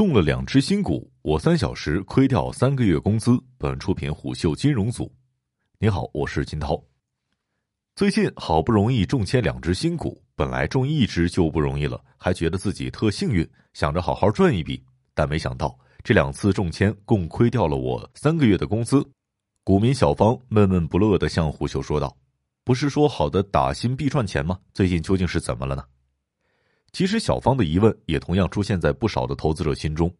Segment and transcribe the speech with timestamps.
[0.00, 3.38] 中了两只新股，我三小时亏掉三个月工资。
[3.58, 5.14] 本出品虎嗅金融组。
[5.78, 6.82] 你好，我是金涛。
[7.94, 14.82] 最近好不容易中签两只新股，本来中一只就不容易了，还觉得自己特幸运，想着好好赚一笔。
[15.12, 19.06] 但没想到这两次中签共亏掉了我三个月的工资。
[19.64, 22.16] 股民小芳闷闷不乐的向虎嗅说道
[22.64, 24.58] ：“不是说好的打新必赚钱吗？
[24.72, 25.84] 最近究竟是怎么了呢？”
[26.92, 30.12] 其实，小芳的疑问也同样出现在不少的投资者心中。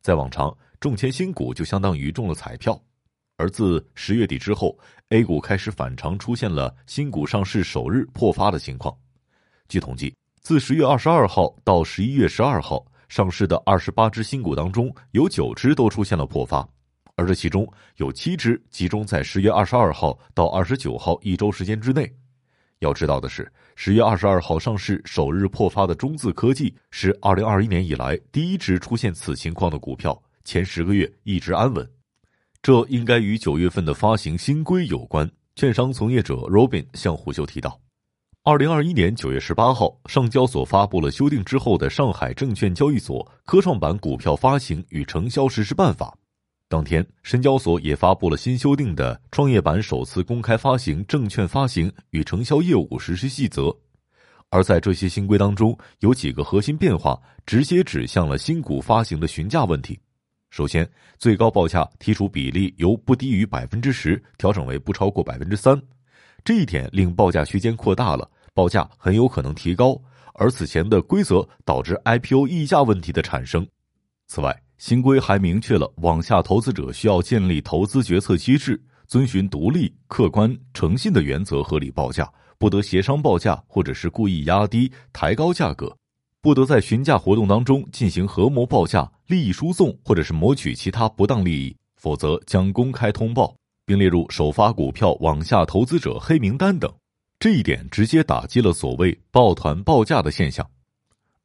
[0.00, 2.80] 在往常，中签新股就相当于中了彩票，
[3.36, 4.76] 而自十月底之后
[5.10, 8.96] ，A 股开始反常出现了新股上市首日破发的情况。
[9.68, 16.66] 据统计，自十月二十二号到十一月十二号上市的二十八只新股当中，有九只都出现了破发，
[17.14, 22.10] 而这其中有七只集中在十月二十二号到二十九号一周时间之内。
[22.80, 31.88] 要知道的是，十月二十二号上市首日破发的中字科技是二零二一年以来第一只出现此情况的股票，前十个月一直安稳。
[32.60, 35.30] 这应该与九月份的发行新规有关。
[35.54, 37.80] 券商从业者 Robin 向虎嗅提到，
[38.42, 46.14] 二零二一年九月十八号，上交所发布了修订之后的《上海证券交易所科创板股票发行与承销实施办法》。
[46.68, 53.72] 当天，深交所也发布了新修订的创业板首次公开发行证券发行与承销业务实施细则，
[54.50, 59.96] 而在这些新规当中，有几个核心变化直接指向了新股发行的询价问题。
[60.50, 65.80] 首先，最高报价剔除比例由不低于百分之十调整为不超过百分之三，
[66.44, 69.96] 这一点令报价区间扩大了，报价很有可能提高，
[70.34, 73.64] 而此前的规则导致 IPO 溢价问题的产生。
[74.26, 85.96] 此外，新规还明确了网下投资者需要建立投资决策机制，遵循独立、客观、诚信的原则合理报价，不得协商报价或者是故意压低、抬高价格，
[86.42, 96.92] 不得在询价活动当中进行合谋报价、利益输送或者是谋取其他不当利益，否则将公开通报并列入首发股票网下投资者黑名单等。
[97.38, 100.68] 这一点直接打击了所谓抱团报价的现象。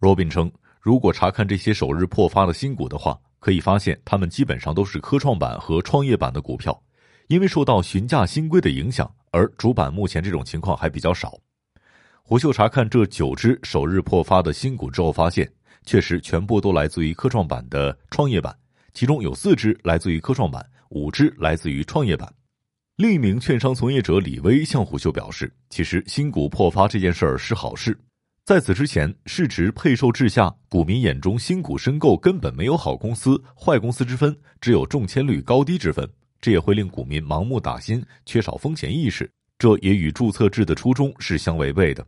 [0.01, 0.51] Robin 称。
[0.83, 6.79] 如果查看这些首日破发的新股的话，可以发现他们基本上都是科创板和创业板的股票，
[7.27, 11.37] 因为受到询价新规的影响，而主板目前这种情况还比较少。
[12.21, 15.51] 胡秀查看这九只首日破发的新股之后，发现
[15.85, 18.55] 确实全部都来自于科创板的创业板，
[18.93, 22.31] 其中有四只来自于科创板，五只来自于创业板。
[22.97, 27.97] 另一名券商从业者李威向胡秀表示，其实新股破发这件事儿是好事。
[28.43, 36.09] 在此之前，市值配售制下，股民眼中新股申购根本没有好公司、坏公司之分，只有中签率高低之分。
[36.41, 42.05] 这也会令股民盲目打新，缺少风险意识，这也与注册制的初衷是相违背的。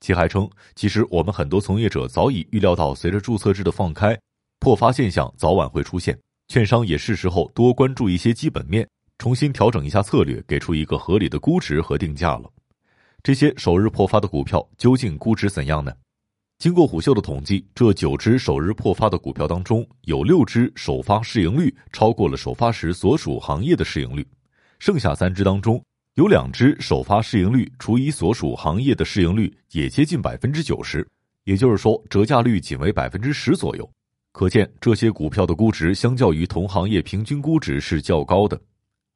[0.00, 4.16] 其还称，其实我们很多从业者早已预料到，随着注册制的放开，
[4.58, 6.16] 破发现象早晚会出现。
[6.48, 8.86] 券商也是时候多关注一些基本面，
[9.16, 12.50] 重新调整一下策略，给出一个合理的估值和定价了。
[13.22, 15.92] 这些首日破发的股票究竟估值怎样呢？
[16.58, 24.26] 经过虎嗅的统计，这九只首日破发的股票当中，有六只首发市盈率超过了首发时所属行业的市盈率，
[24.78, 25.82] 剩下三只当中，
[26.14, 31.06] 有两只首发市盈率除以所属行业的市盈率也接近百分之九十，
[31.44, 33.90] 也就是说折价率仅为百分之十左右。
[34.32, 38.58] 可见这些股票的估值相较于同行业平均估值是较高的。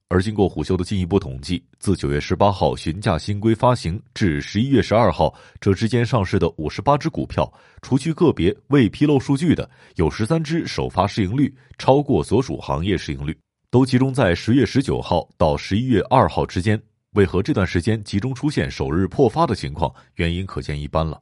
[0.09, 7.50] 而经过虎嗅的进一步统计，自九月十八号询价新规发行至十一月十二号这之间上市的五十八只股票，
[7.81, 13.37] 除去个别未披露数据的，有十三只首发市盈率超过所属行业市盈率，
[13.70, 16.81] 都集中在十月十九号到十一月二号之间。
[17.15, 19.92] 为何这段时间集中出现首日破发的情况？
[20.16, 21.21] 原因可见一斑了。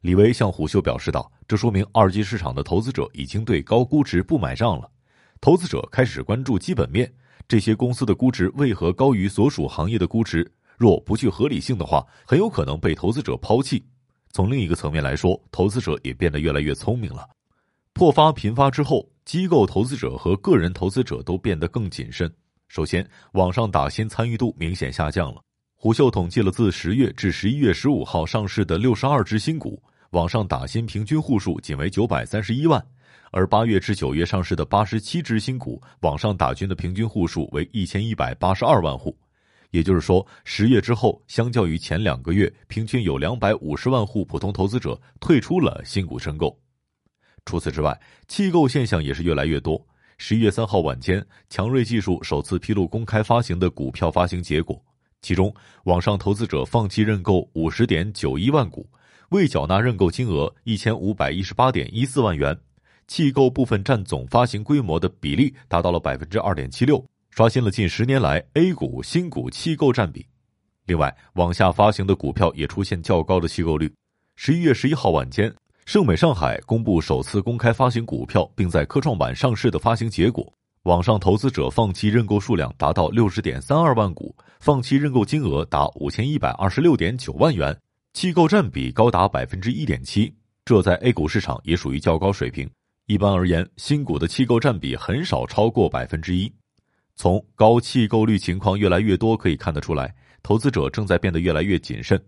[0.00, 4.88] 李维向虎嗅表示道：“这说明二级市场的投资者已经对高估值不买账了，
[5.40, 7.12] 投资者开始关注基本面。”
[7.46, 10.50] 这些公司的估值为何高于所属行业的估值？
[10.76, 13.82] 若不具合理性的话，很有可能被投资者抛弃。
[14.32, 17.28] 从另一个层面来说，投资者也变得越来越聪明了。
[17.92, 22.28] 破发频发之后，机构投资者和个人投资者都变得更谨慎。
[22.66, 25.40] 首先，网上打新参与度明显下降了。
[25.76, 29.80] 虎嗅统计了自十月至十一月十五号上市的六十二只新股，
[30.10, 32.84] 网上打新平均户数仅为九百三十一万。
[33.30, 39.16] 而八月至九月上市的八十七只新股，网上打军的平均户数为一千一百八十二万户，
[39.70, 46.56] 也就是说，十月之后，相较于前两个月，平均有两百五十万户普通投资者退出了新股申购。
[47.44, 49.84] 除此之外，弃购现象也是越来越多。
[50.16, 54.80] 十一月三号晚间，强瑞技术首次披露公开发行的股票发行结果，
[55.20, 55.52] 其中
[55.84, 58.88] 网上投资者放弃认购五十点九一万股，
[59.30, 62.56] 未缴纳认购金额一千五百一十八点一四万元。
[63.06, 70.26] 弃购部分占总发行规模的比例达到了百分之二点七六，刷新了近十年来 A 股新股弃购占比。
[70.86, 73.92] 另外，网下发行的股票也出现较高的弃购率。
[74.36, 75.50] 十一月十一号晚间，
[75.86, 80.52] 盛美上海公布首次公开发行股票并在科创板上市的发行结果，
[80.82, 87.74] 网上投资者放弃认购数量达到六十点三二万股，放弃认购金额达五千一百二十六点九万元，
[88.12, 90.34] 弃购占比高达百分之一点七，
[90.64, 92.68] 这在 A 股市场也属于较高水平。
[93.06, 96.50] 一般而言，新股的弃购占比很少超过百分之一。
[97.16, 100.14] 从高弃购率情况越来越多可以看得出来。
[100.42, 102.22] 投资者正在变得越来越谨慎。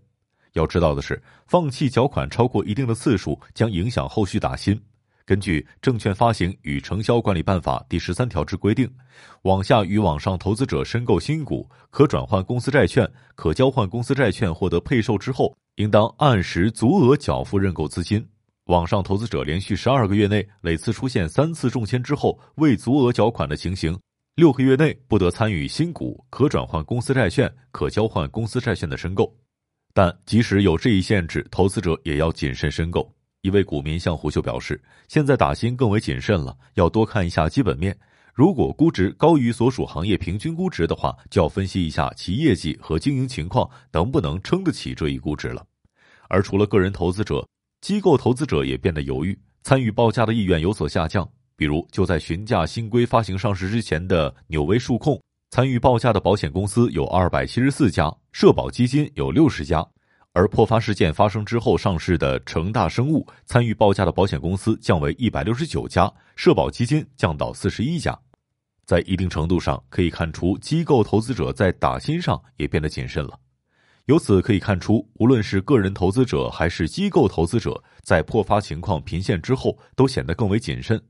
[0.53, 4.79] 要知道的是，放弃缴款超过一定的次数将影响后续打新。
[5.25, 8.89] 根据《证券发行与承销管理办法》第十三条之规定，
[9.43, 18.25] 网下与网上投资者申购新股、可转换公司债券、可交换公司债券获得配售之后，应当按时足额缴付认购资金。
[18.67, 23.97] 网上投资者连续十二个月内累次出现三次中签之后未足额缴款的情形。
[24.35, 29.33] 六个月内不得参与新股、可转换公司债券、可交换公司债券的申购，
[29.93, 33.09] 但即使有这一限制，投资者也要谨慎申购。
[33.41, 37.97] 一位股民向虎嗅表示，现在打新更为谨慎了，要多看一下基本面。
[38.33, 45.65] 如果估值高于所属行业平均估值的话，就要分析一下其业绩和经营情况能不能撑得起这一估值了。
[46.29, 47.47] 而除了个人投资者，
[47.81, 51.27] 机构投资者也变得犹豫，参与报价的意愿有所下降。
[51.55, 55.19] 比如，就在询价新规发行上市之前的纽威数控，
[55.49, 59.81] 参与报价的保险公司有二百七十四家，社保基金有六十家；
[60.33, 68.15] 而破发事件发生之后上市的成大生物，参与报价的保险公司降为一百六十九家，社保基金降到四十一家。
[68.85, 73.39] 在一定程度上，可以看出机构投资者在打新上也变得谨慎了。
[74.07, 81.01] 由此可以看出，无论是个人投资者还是机构投资者，在破发情况频现之后，都显得更为谨慎。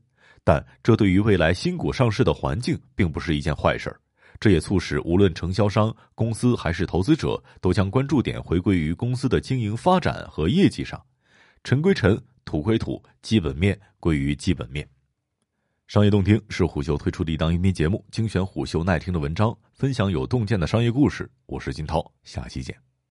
[0.42, 4.00] 但这对于未来新股上市的环境并不是一件坏事儿，
[4.40, 11.00] 这也促使无论承销商、公司还是投资者都将关注点回归于公司的经营发展和业绩上。
[11.62, 14.84] 尘归尘，土归土，基本面归于基本面。
[15.86, 21.30] 商业洞听是虎嗅推出的一档音频节目，精选虎嗅耐听的文章，分享有洞见的商业故事。
[21.46, 22.87] 我是金涛，下期见。